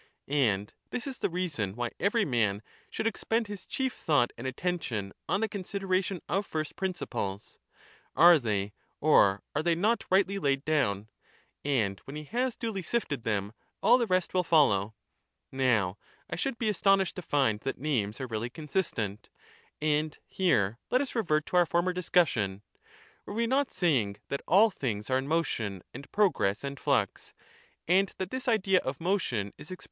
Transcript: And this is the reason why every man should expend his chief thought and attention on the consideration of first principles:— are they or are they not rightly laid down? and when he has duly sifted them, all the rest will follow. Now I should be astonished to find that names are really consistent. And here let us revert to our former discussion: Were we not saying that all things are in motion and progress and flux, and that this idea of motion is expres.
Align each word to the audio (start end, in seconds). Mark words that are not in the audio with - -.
And 0.27 0.73
this 0.89 1.05
is 1.05 1.19
the 1.19 1.29
reason 1.29 1.75
why 1.75 1.91
every 1.99 2.25
man 2.25 2.63
should 2.89 3.05
expend 3.05 3.45
his 3.45 3.67
chief 3.67 3.93
thought 3.93 4.33
and 4.35 4.47
attention 4.47 5.13
on 5.29 5.41
the 5.41 5.47
consideration 5.47 6.21
of 6.27 6.43
first 6.43 6.75
principles:— 6.75 7.59
are 8.15 8.39
they 8.39 8.73
or 8.99 9.43
are 9.53 9.61
they 9.61 9.75
not 9.75 10.05
rightly 10.09 10.39
laid 10.39 10.65
down? 10.65 11.07
and 11.63 11.99
when 12.05 12.15
he 12.15 12.23
has 12.23 12.55
duly 12.55 12.81
sifted 12.81 13.23
them, 13.25 13.53
all 13.83 13.99
the 13.99 14.07
rest 14.07 14.33
will 14.33 14.43
follow. 14.43 14.95
Now 15.51 15.99
I 16.27 16.35
should 16.35 16.57
be 16.57 16.67
astonished 16.67 17.15
to 17.17 17.21
find 17.21 17.59
that 17.59 17.77
names 17.77 18.19
are 18.19 18.25
really 18.25 18.49
consistent. 18.49 19.29
And 19.83 20.17
here 20.25 20.79
let 20.89 21.01
us 21.01 21.13
revert 21.13 21.45
to 21.45 21.57
our 21.57 21.67
former 21.67 21.93
discussion: 21.93 22.63
Were 23.27 23.35
we 23.35 23.45
not 23.45 23.69
saying 23.69 24.15
that 24.29 24.41
all 24.47 24.71
things 24.71 25.11
are 25.11 25.19
in 25.19 25.27
motion 25.27 25.83
and 25.93 26.11
progress 26.11 26.63
and 26.63 26.79
flux, 26.79 27.35
and 27.87 28.15
that 28.17 28.31
this 28.31 28.47
idea 28.47 28.79
of 28.79 28.99
motion 28.99 29.53
is 29.59 29.69
expres. 29.69 29.79